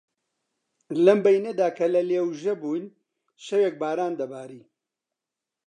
[1.05, 2.85] لەم بەینەدا کە لە لێوژە بووین،
[3.45, 4.63] شەوێک باران دەباری